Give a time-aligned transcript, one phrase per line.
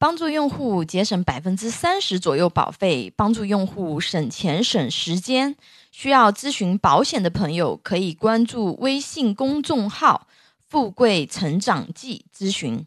[0.00, 5.56] 帮助用户节省百分之三十左右保费，帮助用户省钱省时间。
[5.90, 10.28] 需要咨询保险的朋友，可以关注微信公众号
[10.68, 12.86] “富贵成长记”咨询。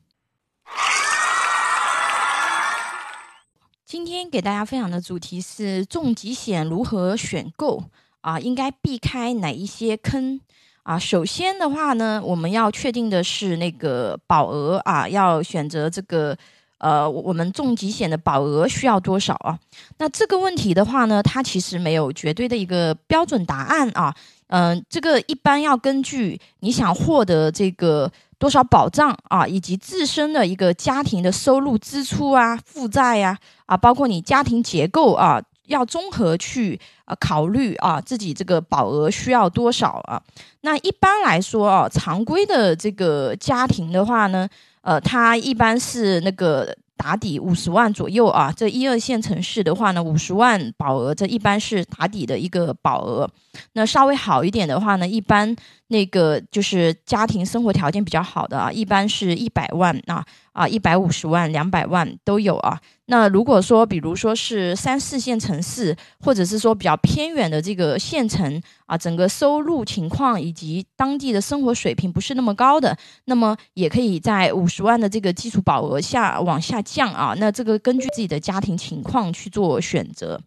[3.85, 7.83] 今天给大家分享的主题是重疾险如何选购
[8.21, 8.39] 啊？
[8.39, 10.39] 应该避开哪一些坑
[10.83, 10.97] 啊？
[10.97, 16.37] 首先的话呢，我们要确定的是那个保额啊，要选择这个。
[16.81, 19.57] 呃，我们重疾险的保额需要多少啊？
[19.99, 24.13] 那这个问题的话呢，它其实没有绝对的一个标准答案啊。
[24.47, 40.19] 嗯，这个一般要根据你想获得这个多少保障啊，以及自身的一个家庭的收入、支出啊、负债呀啊，包括你家庭结构啊，要综合去啊考虑啊，自己这个保额需要多少啊。
[40.61, 44.49] 那一般来说啊，常规的这个家庭的话呢。
[44.81, 53.29] 呃，它一般是那个打底五十万左右啊，这一二线城市的话呢，五十万保额，这一般是打底的一个保额。
[53.73, 55.55] 那稍微好一点的话呢，一般
[55.91, 62.79] 那个就是家庭生活条件比较好的啊，一般是一百万啊啊，一百五十万、两百万都有啊。
[63.07, 77.35] 那如果说，比如说是三四线城市，或者是说比较偏远的这个县城啊，整个收入情况以及当地的生活水平不是那么高的，那么也可以在五十万的这个基础保额下往下降啊。
[77.37, 80.39] 那这个根据自己的家庭情况去做选择。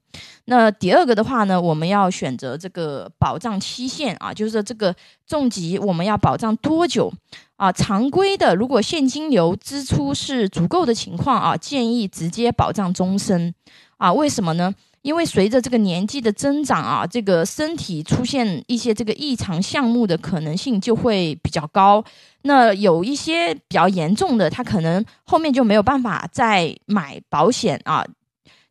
[0.47, 4.95] 那第二个的话呢，我们要选择这个保障期限啊，就是这个
[5.27, 7.12] 重疾我们要保障多久
[7.57, 7.73] 啊？
[7.73, 13.55] 常规的，如果现金流支出是足够的情况啊，建议直接保障终身
[13.97, 14.12] 啊。
[14.12, 14.75] 为什么呢？
[15.01, 22.03] 因为随着这个年纪的增长啊，这个身体出现一些这个异常项目的可能性就会比较高。
[22.42, 28.05] 那有一些比较严重的，他可能后面就没有办法再买保险啊。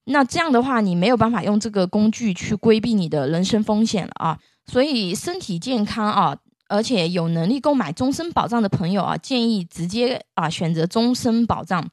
[0.05, 4.37] 那这样的话，你没有办法用这个工具去规避你的人身风险了啊！
[4.65, 6.37] 所以身体健康啊，
[6.67, 11.89] 而且有能力购买终身保障的朋友啊，建议直接啊选择终身保障。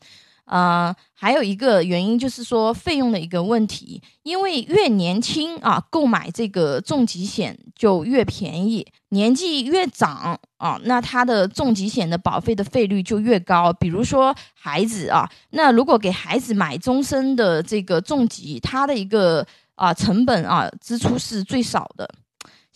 [0.50, 13.72] 呃，还有一个原因就是说费用的一个问题，因为越年轻啊，购买这个重疾险就越便宜；年纪越长啊，那它的重疾险的保费的费率就越高。
[13.72, 19.46] 比如说孩子啊，那如果给孩子买终身的这个重疾，它的一个
[19.76, 22.10] 啊成本啊支出是最少的。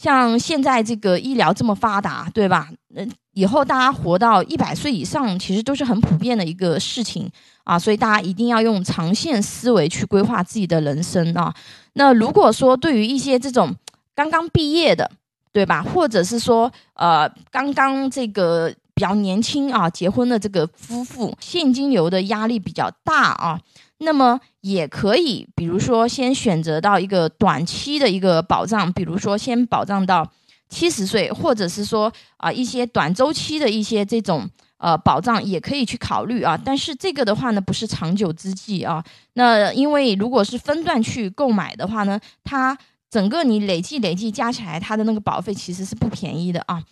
[0.04, 2.68] 像现在这个医疗这么发达，对吧？
[2.94, 7.26] 嗯，以后大家活到一百岁以上，其实都是很普遍的一个事情
[7.64, 11.54] 啊，所以大家一定要用长线思维去规划自己的人生啊。
[11.94, 13.74] 那如果说对于一些这种
[14.14, 15.10] 刚刚毕业的，
[15.54, 15.82] 对吧？
[15.82, 23.58] 或者是说呃刚刚这个比较年轻啊结婚的这个夫妇，现金流的压力比较大啊。
[24.04, 30.30] 那么也可以，比如说先选择到一个短期的一个保障，比如说先保障到
[30.68, 34.48] 七十岁，或者是说啊一些短周期的一些这种
[34.78, 36.56] 呃保障也可以去考虑啊。
[36.62, 39.04] 但是这个的话呢，不是长久之计啊。
[39.34, 42.76] 那因为如果是分段去购买的话呢，它
[43.10, 46.82] 整个你累计累计加起来，它的那个保费其实是不便宜的啊。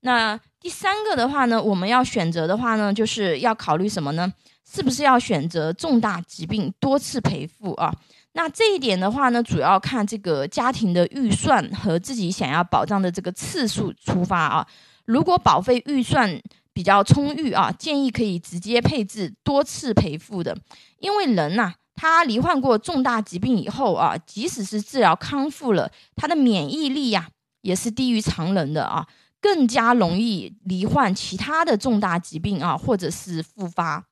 [0.00, 4.32] 那第三个的话呢，我们要选择的话呢，就是要考虑什么呢？
[4.68, 7.94] 是不是要选择重大疾病多次赔付啊？
[8.32, 14.66] 那这一点的话呢，主要看这个家庭的预算和自己想要保障的这个次数出发啊。
[15.04, 16.38] 如果保费预算
[16.72, 20.54] 比较充裕啊，建议可以直接配置多次赔付的。
[20.98, 27.28] 因为人呐，他罹患过重大疾病以后啊，即使是治疗康复了，他的免疫力呀
[27.62, 29.06] 也是低于常人的啊，
[29.40, 34.04] 更加容易罹患其他的重大疾病啊，或者是复发。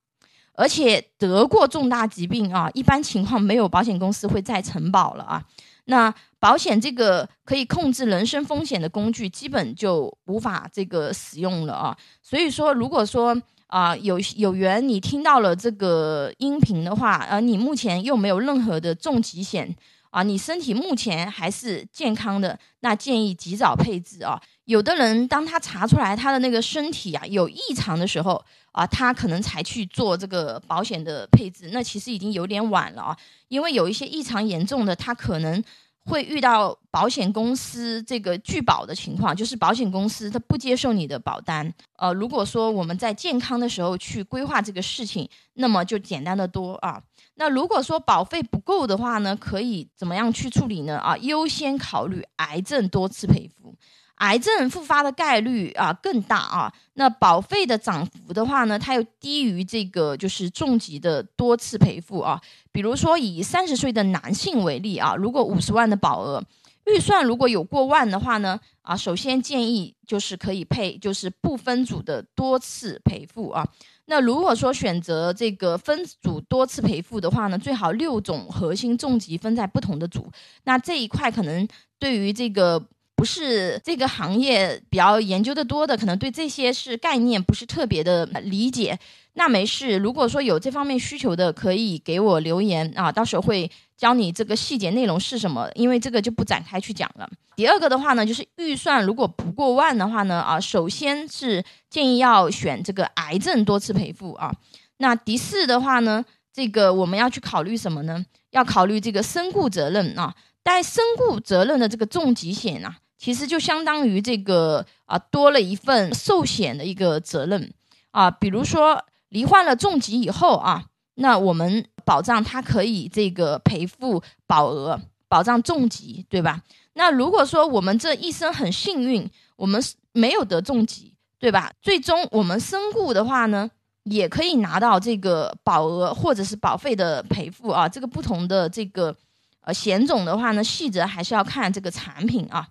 [0.57, 5.45] 而且得过重大疾病啊，一般情况没有保险公司会再承保了啊。
[5.87, 11.97] 那保险这个可以控制人身风险的工具，基本就无法这个使用了啊。
[12.23, 19.77] 所以说，如果说啊有有缘你听到了这个音频的话，而你目前又没有任何的重疾险
[20.11, 24.41] 啊，你身体目前还是健康的，那建议及早配置啊。
[24.65, 28.43] 有的人当他查出来他的那个身体啊有异常的时候。
[28.75, 33.17] 啊，他可能才去做这个保险的配置，那其实已经有点晚了啊。
[33.47, 35.63] 因为有一些异常严重的，他可能
[36.07, 41.73] 会遇到保险公司这个拒保的情况，就是保险公司他不接受你的保单。
[41.97, 47.01] 呃，如果说我们在健康的时候去规划这个事情，那么就简单的多啊。
[47.37, 50.99] 那如果说保费不够的话呢，可以怎么样去处理呢？
[50.99, 53.75] 啊，优先考虑癌症多次赔付。
[54.17, 56.73] 癌症复发的概率啊更大啊。
[56.95, 62.41] 那保费的涨幅的话呢，它又低于这个就是重疾的多次赔付啊。
[62.71, 66.43] 比如说以三十岁的男性为例啊，如果五十万的保额
[66.87, 73.67] 预算如果有过万的话呢，啊，首先建议就是可以配就是不分组的多次赔付啊。
[74.07, 80.31] 那如果说选择这个分组多次赔付的话呢，最好六种核心重疾分在不同的组。
[80.65, 81.67] 那这一块可能
[81.99, 88.99] 对于这个不是这个行业比较研究的多的，可能对这些是概念不是特别的理解。
[89.35, 97.29] 那没事，如果说有这方面需求的，可以给我留言啊，到时候会教你这个细节内容是什么，因为这个就不展开去讲了。
[97.57, 104.53] 第二个的话呢，就是预算如果不过万的话呢，啊，首先是建议要选这个癌症多次赔付啊。
[104.99, 108.25] 那第四的话呢，这个我们要去考虑什么呢？
[108.51, 110.33] 要考虑这个身故责任啊，
[110.63, 117.73] 带身故责任的这个重疾险啊，其实就相当于这个啊多了一份寿险的一个责任
[118.11, 119.05] 啊，比如说。
[119.31, 120.85] 罹患了重疾以后啊，
[121.15, 126.63] 那我们保障它可以这个赔付保额，保障重疾，对吧？
[126.93, 129.83] 那如果说我们这一生很幸运，我们
[130.13, 131.73] 没有得重疾，对吧？
[131.83, 133.69] 最终我们身故的话呢，
[134.05, 137.89] 也可以拿到这个保额或者是保费的赔付啊。
[137.89, 139.17] 这个不同的这个
[139.63, 142.69] 呃险种的话呢，细则还是要看这个产品啊。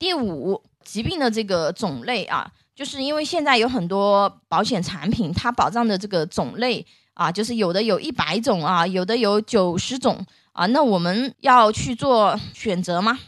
[0.00, 2.50] 第五，疾病的这个种类啊。
[2.74, 13.18] 就是因为现在有很多保险产品，它保障的这个种类啊，就是有的有一百种啊，有的有九十种啊，那我们要去做选择吗？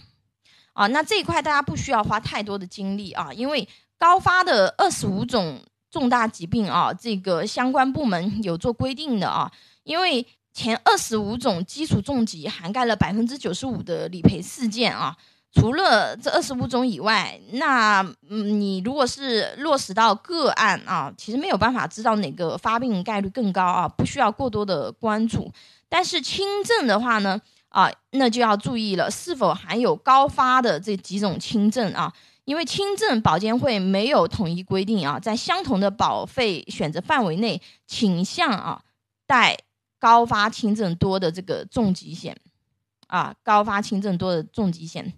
[0.73, 5.61] 啊，那这一块大家不需要花太多的精力啊，因为高发的二十五种
[5.91, 9.53] 重大疾病啊，这个相关部门有做规定的啊，
[9.85, 15.15] 因为前二十五种基础重疾涵盖了百分之九十五的理赔事件啊。
[15.53, 25.53] 除了这二十五种以外，那，你如果是落实到个案啊，其实没有办法知道哪个发病概率更高啊，不需要过多的关注。
[25.91, 27.39] 但是轻症的话呢，
[27.69, 32.11] 啊，那就要注意了，是否含有高发的这几种轻症啊？
[32.45, 38.83] 因为轻症保监会没有统一规定啊，在相同的保费选择范围内，倾向啊
[39.27, 39.59] 带
[40.01, 42.35] 高发轻症多的这个重疾险
[43.07, 45.13] 啊，高发轻症多的重疾险。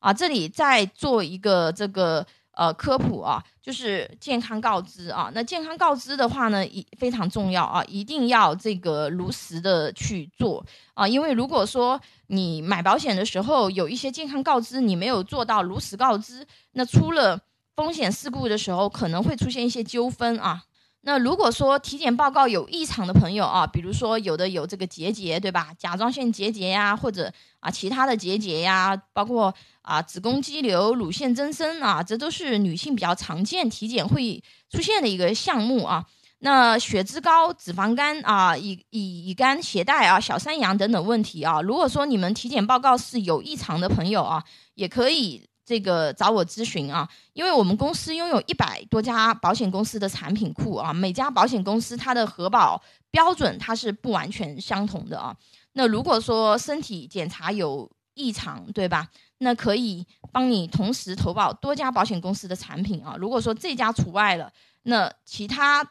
[0.00, 5.30] 啊，这里再做一个这个呃科普啊，就是健康告知啊。
[5.32, 10.64] 那健康告知的话呢，一非常重要啊，一定要这个如实的去做
[10.94, 11.06] 啊。
[11.06, 17.38] 因为如果说你买保险的时候有一些健康告知你没有做到如实告知，那出了
[17.76, 20.64] 风险事故的时候可能会出现一些纠纷啊。
[21.02, 25.68] 那如果说体检报告有异常的朋友啊，比如说有的有这个结节，对吧？
[25.78, 36.04] 甲状腺结节呀，或者啊其他的结节呀，包括啊子宫肌瘤、乳腺增生啊，这都是女性比较常见体检会出现的一个项目啊。
[36.40, 44.44] 那血脂高、脂肪肝啊、乙乙乙肝、携带啊、小三阳等等问题啊，如果说你们体检报告是有异常的朋友啊，
[44.74, 45.49] 也可以。
[45.64, 55.36] 这个找我咨询啊，因为我们公司拥有一百多家保险公司的产品库啊，每家保险公司它的核保标准它是不完全相同的啊。
[55.74, 59.08] 那如果说身体检查有异常，对吧？
[59.38, 63.16] 那可以帮你同时投保多家保险公司的产品啊。
[63.18, 64.52] 如果说这家除外了，
[64.82, 65.82] 那其他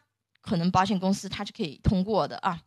[0.42, 2.62] 可能保险公司它是可以通过的啊。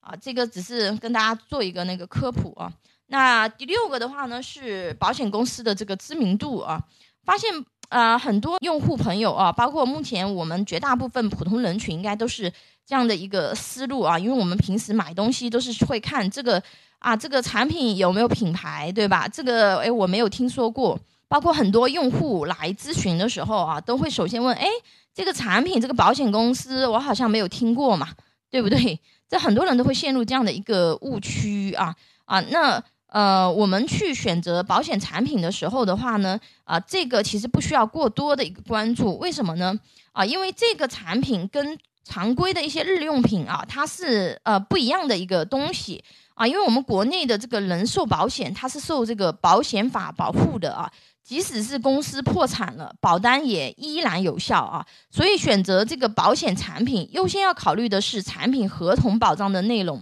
[0.00, 2.72] 啊，这个只是跟大家做一个那个科普啊。
[3.12, 6.80] 那第六个的话呢，是保险公司的这个知名度啊，
[7.24, 7.50] 发现
[7.88, 12.48] 啊很多用户朋友啊，包括目前我们绝大部分普通人群，应该都是
[12.86, 16.62] 这样的一个思路啊，因为我们平时买东西都是会看这个
[17.00, 19.26] 啊，这个产品有没有品牌，对吧？
[19.26, 24.68] 这个哎我没有听说过，包括很多用户来咨询的时候啊，都会首先问，哎，
[25.12, 28.10] 这个产品这个保险公司我好像没有听过嘛，
[28.48, 29.00] 对不对？
[29.28, 31.92] 这很多人都会陷入这样的一个误区啊
[32.26, 32.80] 啊那。
[33.10, 39.78] 呃，我们去选择保险产品的时候的话呢，啊，这个其实不需要过多的一个关注，为什么呢？
[40.12, 46.02] 啊，因为这个产品跟常规的一些日用品啊，它是呃不一样的一个东西
[46.34, 50.90] 啊，因为我们国内的这个人寿保险，它是受这个保险法保护的啊，
[51.22, 60.00] 即使是公司破产了，保单也依然有效啊，所以选择这个保险产品，优先要考虑的是产品合同保障的内容。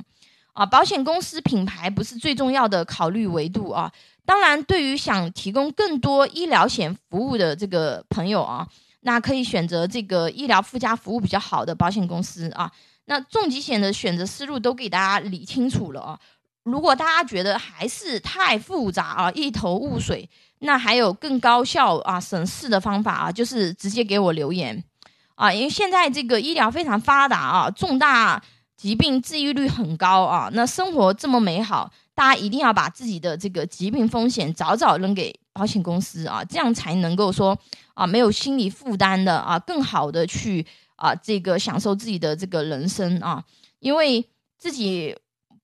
[0.53, 3.93] 啊，保险公司品牌不是最重要的考虑维度啊。
[4.25, 8.67] 当然，对于想提供更多医疗险服务的这个朋友啊，
[9.01, 12.71] 那可以选择这个医疗附加服务比较好的保险公司啊。
[13.07, 16.19] 那重疾险的选择思路都给大家理清楚了啊。
[16.65, 20.29] 如果大家觉得还是太复杂啊，一头雾水，
[20.59, 24.85] 那还有更高效啊省事的方法啊，就是直接给我留言
[25.37, 28.43] 啊，因为现在这个医疗非常发达啊，重大
[28.79, 37.59] 疾病治愈率很高啊，那生活这么美好，大家一定要把自己的这个疾病风险早早扔给保险公司啊，这样才能够说
[37.93, 40.65] 啊没有心理负担的啊，更好的去
[40.97, 43.45] 啊这个享受自己的这个人生啊，
[43.81, 45.15] 因为自己。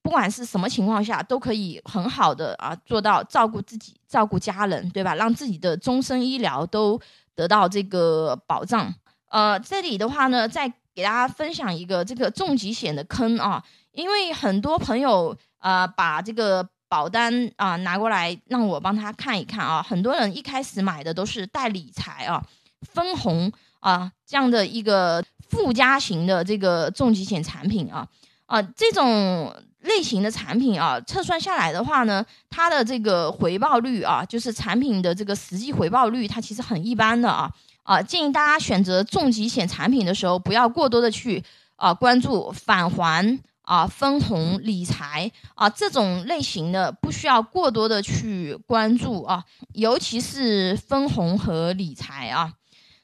[0.02, 5.14] 不管是什么情况下，都可以很好的啊做到照顾自己、照顾家人，对吧？
[5.14, 7.00] 让自己的终身医疗都
[7.34, 8.94] 得到这个保障。
[9.30, 22.42] 呃，这里的话呢，再给大家分享一个这个重疾险的坑啊，因为很多朋友啊把这个保单啊拿过来让我帮他看一看啊，很多人一开始买的都是带理财啊、
[22.82, 28.06] 分红啊这样的一个附加型的这个重疾险产品啊
[28.46, 29.54] 啊这种。
[29.84, 37.52] 类型的产品啊，测算下来的话呢，它的这个回报率啊，就是产品的这个实际回报率，它其实很一般的啊
[37.84, 41.42] 啊，建议大家选择重疾险产品的时候，不要过多的去
[41.76, 52.54] 啊关注返还啊分红理财啊这种类型的，不需要过多的去关注啊，尤其是分红和理财啊。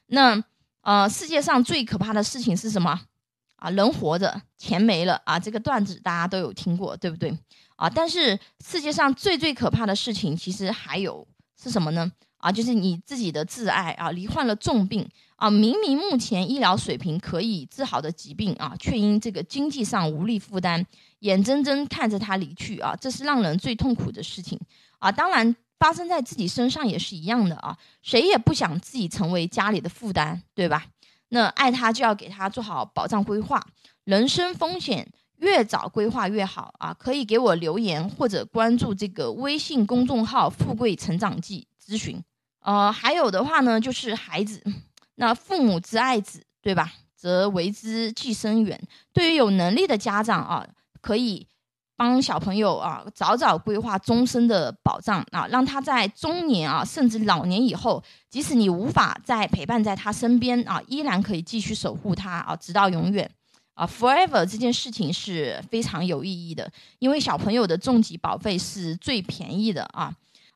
[0.07, 0.43] 那
[0.81, 3.01] 呃，世界上最可怕的事情是什么？
[3.57, 5.37] 啊，人活着，钱没了啊！
[5.37, 7.37] 这个段子大家都有听过，对不对？
[7.75, 11.27] 啊，但是世界上最最可怕的事情，其实还有
[11.61, 12.11] 是什么呢？
[12.41, 20.85] 啊，就是你自己的挚爱啊，罹患了重病啊，明明目前医疗水平可以治好的疾病啊，却因这个经济上无力负担，
[21.19, 24.59] 眼睁睁看着他离去啊，这是让人最痛苦的事情
[24.99, 25.11] 啊！
[25.11, 30.85] 当然，发生在自己身上也是一样的啊，谁也不想自己成为家里的负担，对吧？
[31.29, 33.65] 那爱他就要给他做好保障规划，
[34.03, 35.07] 人生风险
[35.37, 36.93] 越早规划越好啊！
[36.93, 42.21] 可以给我留言或者关注这个微信公众号“富贵成长记”咨询。
[42.61, 44.63] 呃，还有的话呢，就是孩子，
[45.15, 46.91] 那父母之爱子，对吧？
[47.15, 48.81] 则为之计深远。
[49.13, 50.67] 对于有能力的家长啊，
[51.01, 51.47] 可以。
[51.97, 63.29] 帮小朋友啊，早早规划终身的保障啊，让他在中年啊，甚至老年以后，即使你无法再陪伴在他身边啊，依然可以继续守护他啊，直到永远
[63.75, 70.11] 啊，forever 这件事情是非常有意义的，因为小朋友的重疾保费是最便宜的啊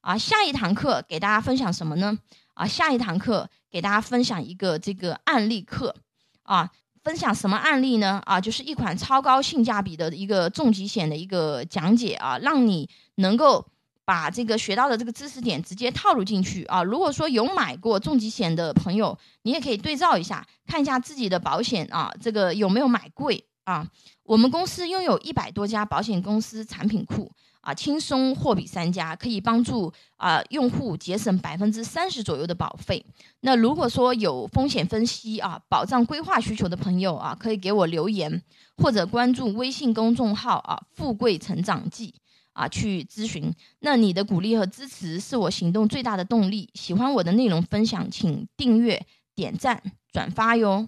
[0.06, 0.16] 啊！
[0.16, 2.16] 下一堂课给大家分享什么呢？
[2.54, 5.96] 啊，下一堂课给大家分享一个这个案例课
[6.44, 6.70] 啊。
[7.04, 8.22] 分享什么案例呢？
[8.26, 13.68] 啊，就是一款超高性价比的一个重疾险的一个讲解啊，让你能够
[14.06, 16.84] 把这个学到的这个知识点直接套路进去啊。
[16.84, 23.86] 如果说有买过重疾险的朋友，你也可以对照一下，看一下自己的保险啊，这个有没有买贵啊？
[24.24, 27.32] 我们公司拥有一百多家保险公司产品库。
[27.62, 33.04] 啊，轻松货比三家，可以帮助啊用户节省百分之三十左右的保费。
[33.40, 38.40] 那如果说有风险分析啊、保障规划需求的朋友啊，可以给我留言
[38.78, 42.14] 或者关注微信公众号啊“富贵成长记”
[42.54, 43.52] 啊去咨询。
[43.80, 46.70] 那你的鼓励和支持是我行动最大的动力。
[46.76, 49.04] 喜欢我的内容分享，请订阅、
[49.34, 49.82] 点赞、
[50.12, 50.88] 转发哟。